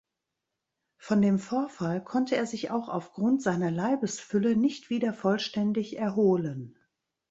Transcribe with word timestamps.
Von 0.97 1.21
dem 1.21 1.37
Vorfall 1.37 2.03
konnte 2.03 2.35
er 2.35 2.47
sich 2.47 2.71
auch 2.71 2.89
aufgrund 2.89 3.43
seiner 3.43 3.69
Leibesfülle 3.69 4.55
nicht 4.55 4.89
wieder 4.89 5.13
vollständig 5.13 5.95
erholen. 5.99 6.75